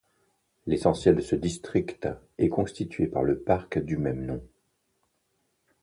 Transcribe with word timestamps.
L'essentiel 0.65 1.15
de 1.15 1.21
ce 1.21 1.35
district 1.35 2.07
est 2.39 2.49
constitué 2.49 3.05
par 3.05 3.21
le 3.23 3.37
parc 3.39 3.77
du 3.77 3.97
même 3.97 4.25
nom. 4.25 4.41